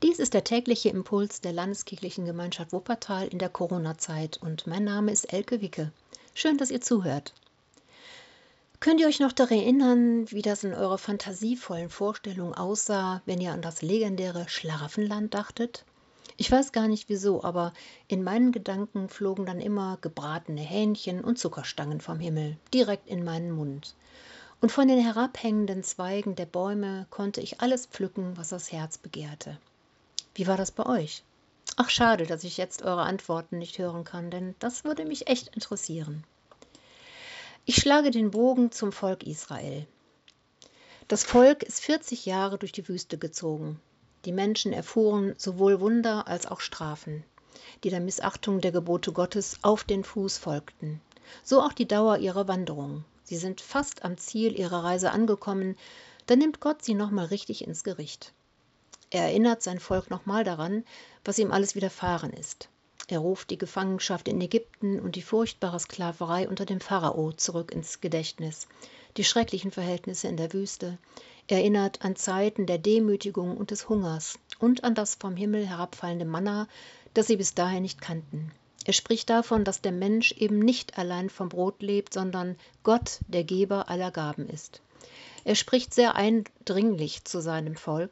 [0.00, 5.10] Dies ist der tägliche Impuls der Landeskirchlichen Gemeinschaft Wuppertal in der Corona-Zeit und mein Name
[5.10, 5.90] ist Elke Wicke.
[6.34, 7.34] Schön, dass ihr zuhört.
[8.78, 13.50] Könnt ihr euch noch daran erinnern, wie das in eurer fantasievollen Vorstellung aussah, wenn ihr
[13.50, 15.84] an das legendäre Schlaraffenland dachtet?
[16.36, 17.72] Ich weiß gar nicht wieso, aber
[18.06, 23.50] in meinen Gedanken flogen dann immer gebratene Hähnchen und Zuckerstangen vom Himmel, direkt in meinen
[23.50, 23.96] Mund.
[24.60, 29.58] Und von den herabhängenden Zweigen der Bäume konnte ich alles pflücken, was das Herz begehrte.
[30.38, 31.24] Wie war das bei euch?
[31.74, 35.48] Ach schade, dass ich jetzt eure Antworten nicht hören kann, denn das würde mich echt
[35.48, 36.22] interessieren.
[37.64, 39.84] Ich schlage den Bogen zum Volk Israel.
[41.08, 43.80] Das Volk ist 40 Jahre durch die Wüste gezogen.
[44.26, 47.24] Die Menschen erfuhren sowohl Wunder als auch Strafen,
[47.82, 51.00] die der Missachtung der Gebote Gottes auf den Fuß folgten.
[51.42, 53.04] So auch die Dauer ihrer Wanderung.
[53.24, 55.76] Sie sind fast am Ziel ihrer Reise angekommen,
[56.26, 58.32] da nimmt Gott sie nochmal richtig ins Gericht.
[59.10, 60.84] Er erinnert sein Volk nochmal daran,
[61.24, 62.68] was ihm alles widerfahren ist.
[63.08, 68.02] Er ruft die Gefangenschaft in Ägypten und die furchtbare Sklaverei unter dem Pharao zurück ins
[68.02, 68.68] Gedächtnis,
[69.16, 70.98] die schrecklichen Verhältnisse in der Wüste,
[71.46, 76.68] erinnert an Zeiten der Demütigung und des Hungers und an das vom Himmel herabfallende Manna,
[77.14, 78.52] das sie bis dahin nicht kannten.
[78.84, 83.44] Er spricht davon, dass der Mensch eben nicht allein vom Brot lebt, sondern Gott der
[83.44, 84.82] Geber aller Gaben ist.
[85.44, 88.10] Er spricht sehr eindringlich zu seinem Volk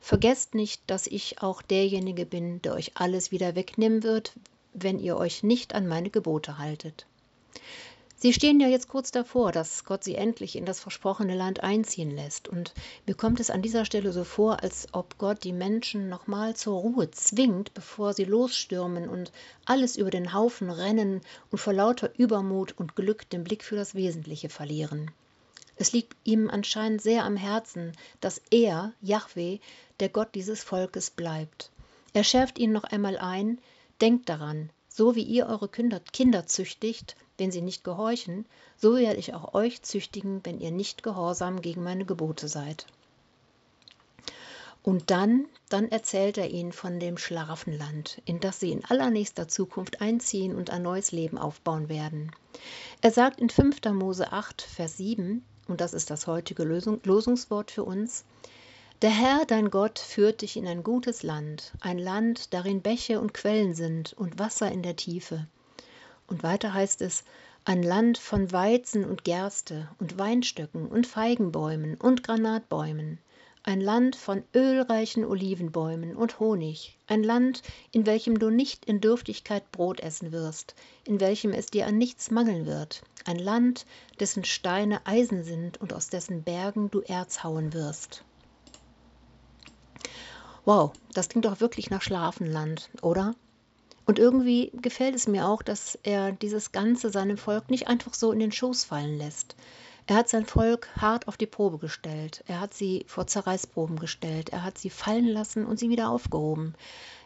[0.00, 4.32] Vergesst nicht, dass ich auch derjenige bin, der euch alles wieder wegnehmen wird,
[4.72, 7.06] wenn ihr euch nicht an meine Gebote haltet.
[8.20, 12.10] Sie stehen ja jetzt kurz davor, dass Gott sie endlich in das versprochene Land einziehen
[12.10, 12.48] lässt.
[12.48, 12.74] Und
[13.06, 16.80] mir kommt es an dieser Stelle so vor, als ob Gott die Menschen nochmal zur
[16.80, 19.30] Ruhe zwingt, bevor sie losstürmen und
[19.66, 21.20] alles über den Haufen rennen
[21.52, 25.12] und vor lauter Übermut und Glück den Blick für das Wesentliche verlieren.
[25.76, 29.60] Es liegt ihm anscheinend sehr am Herzen, dass er, Yahweh,
[30.00, 31.70] der Gott dieses Volkes bleibt.
[32.12, 33.58] Er schärft ihnen noch einmal ein,
[34.00, 38.46] denkt daran, so wie ihr eure Kinder, Kinder züchtigt, wenn sie nicht gehorchen,
[38.76, 42.86] so werde ich auch euch züchtigen, wenn ihr nicht gehorsam gegen meine Gebote seid.
[44.82, 50.00] Und dann, dann erzählt er ihnen von dem Schlaraffenland, in das sie in allernächster Zukunft
[50.00, 52.32] einziehen und ein neues Leben aufbauen werden.
[53.02, 53.84] Er sagt in 5.
[53.92, 58.24] Mose 8, Vers 7, und das ist das heutige Losungswort für uns.
[59.00, 63.32] Der Herr, dein Gott, führt dich in ein gutes Land, ein Land, darin Bäche und
[63.32, 65.46] Quellen sind und Wasser in der Tiefe.
[66.26, 67.22] Und weiter heißt es,
[67.64, 73.20] ein Land von Weizen und Gerste und Weinstöcken und Feigenbäumen und Granatbäumen,
[73.62, 79.70] ein Land von ölreichen Olivenbäumen und Honig, ein Land, in welchem du nicht in Dürftigkeit
[79.70, 83.86] Brot essen wirst, in welchem es dir an nichts mangeln wird, ein Land,
[84.18, 88.24] dessen Steine Eisen sind und aus dessen Bergen du Erz hauen wirst.
[90.68, 93.34] Wow, das klingt doch wirklich nach Schlafenland, oder?
[94.04, 98.32] Und irgendwie gefällt es mir auch, dass er dieses Ganze seinem Volk nicht einfach so
[98.32, 99.56] in den Schoß fallen lässt.
[100.06, 102.44] Er hat sein Volk hart auf die Probe gestellt.
[102.46, 104.50] Er hat sie vor Zerreißproben gestellt.
[104.50, 106.74] Er hat sie fallen lassen und sie wieder aufgehoben.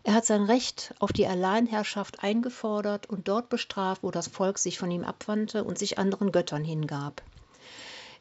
[0.04, 4.78] Er hat sein Recht auf die Alleinherrschaft eingefordert und dort bestraft, wo das Volk sich
[4.78, 7.22] von ihm abwandte und sich anderen Göttern hingab.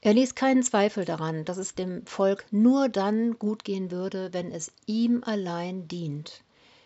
[0.03, 4.51] Er ließ keinen Zweifel daran, dass es dem Volk nur dann gut gehen würde, wenn
[4.51, 6.43] es ihm allein dient.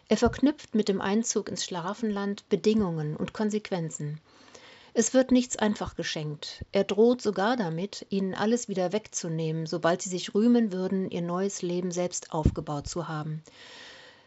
[0.10, 4.20] Er verknüpft mit dem Einzug ins Schlafenland Bedingungen und Konsequenzen.
[4.94, 6.66] Es wird nichts einfach geschenkt.
[6.74, 11.62] Er droht sogar damit, ihnen alles wieder wegzunehmen, sobald sie sich rühmen würden, ihr neues
[11.62, 13.42] Leben selbst aufgebaut zu haben.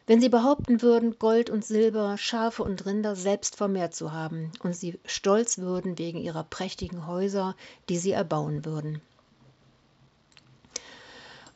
[0.09, 4.75] Wenn sie behaupten würden, Gold und Silber, Schafe und Rinder selbst vermehrt zu haben und
[4.75, 7.55] sie stolz würden wegen ihrer prächtigen Häuser,
[7.91, 9.03] die sie erbauen würden.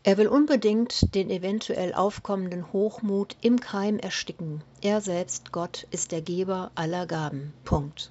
[0.02, 4.62] Er will unbedingt den eventuell aufkommenden Hochmut im Keim ersticken.
[4.82, 7.54] Er selbst, Gott, ist der Geber aller Gaben.
[7.64, 8.10] Punkt.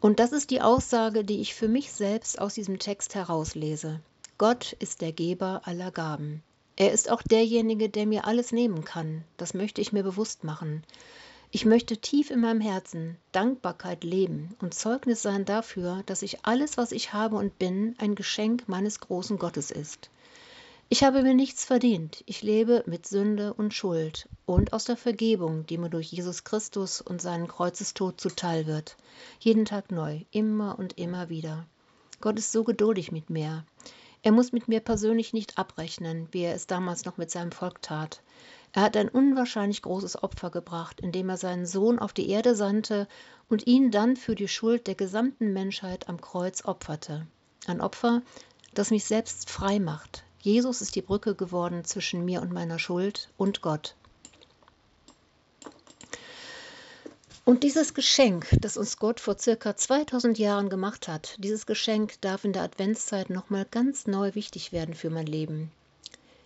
[0.00, 4.00] Und das ist die Aussage, die ich für mich selbst aus diesem Text herauslese.
[4.38, 6.42] Gott ist der Geber aller Gaben.
[6.80, 9.22] Er ist auch derjenige, der mir alles nehmen kann.
[9.36, 10.82] Das möchte ich mir bewusst machen.
[11.50, 16.78] Ich möchte tief in meinem Herzen Dankbarkeit leben und Zeugnis sein dafür, dass ich alles,
[16.78, 20.08] was ich habe und bin, ein Geschenk meines großen Gottes ist.
[20.88, 22.22] Ich habe mir nichts verdient.
[22.24, 27.02] Ich lebe mit Sünde und Schuld und aus der Vergebung, die mir durch Jesus Christus
[27.02, 28.96] und seinen Kreuzestod zuteil wird.
[29.38, 31.66] Jeden Tag neu, immer und immer wieder.
[32.22, 33.66] Gott ist so geduldig mit mir.
[34.22, 37.80] Er muss mit mir persönlich nicht abrechnen, wie er es damals noch mit seinem Volk
[37.80, 38.22] tat.
[38.72, 43.08] Er hat ein unwahrscheinlich großes Opfer gebracht, indem er seinen Sohn auf die Erde sandte
[43.48, 47.26] und ihn dann für die Schuld der gesamten Menschheit am Kreuz opferte.
[47.66, 48.22] Ein Opfer,
[48.74, 53.28] das mich selbst frei macht, Jesus ist die Brücke geworden zwischen mir und meiner Schuld
[53.36, 53.94] und Gott.
[57.50, 62.44] Und dieses Geschenk, das uns Gott vor circa 2000 Jahren gemacht hat, dieses Geschenk darf
[62.44, 65.72] in der Adventszeit nochmal ganz neu wichtig werden für mein Leben.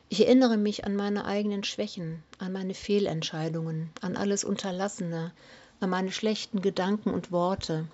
[0.08, 5.34] Ich erinnere mich an meine eigenen Schwächen, an meine Fehlentscheidungen, an alles Unterlassene,
[5.78, 7.86] an meine schlechten Gedanken und Worte.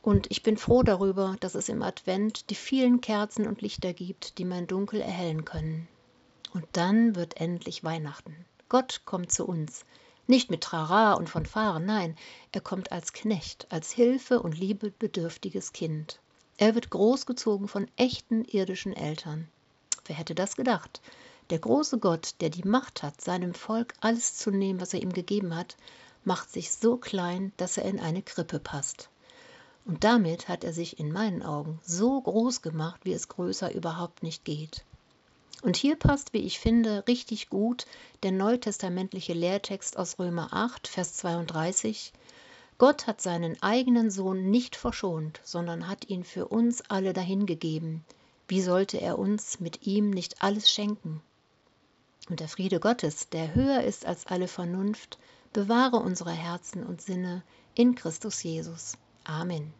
[0.00, 4.38] Und ich bin froh darüber, dass es im Advent die vielen Kerzen und Lichter gibt,
[4.38, 5.88] die mein Dunkel erhellen können.
[6.54, 8.36] Und dann wird endlich Weihnachten.
[8.68, 9.84] Gott kommt zu uns.
[10.28, 12.16] Nicht mit Trara und von Fahren, nein,
[12.52, 16.20] er kommt als Knecht, als Hilfe und liebebedürftiges Kind.
[16.56, 19.46] Er wird großgezogen von echten irdischen Eltern.
[20.06, 21.00] Wer hätte das gedacht?
[21.50, 25.12] Der große Gott, der die Macht hat, seinem Volk alles zu nehmen, was er ihm
[25.12, 25.76] gegeben hat,
[26.24, 29.10] macht sich so klein, dass er in eine Krippe passt.
[29.84, 34.24] Und damit hat er sich in meinen Augen so groß gemacht, wie es größer überhaupt
[34.24, 34.84] nicht geht.
[35.62, 37.86] Und hier passt, wie ich finde, richtig gut
[38.22, 42.12] der neutestamentliche Lehrtext aus Römer 8, Vers 32.
[42.78, 48.04] Gott hat seinen eigenen Sohn nicht verschont, sondern hat ihn für uns alle dahingegeben.
[48.48, 51.22] Wie sollte er uns mit ihm nicht alles schenken?
[52.28, 55.18] Und der Friede Gottes, der höher ist als alle Vernunft,
[55.52, 57.42] bewahre unsere Herzen und Sinne
[57.74, 58.98] in Christus Jesus.
[59.24, 59.72] Amen.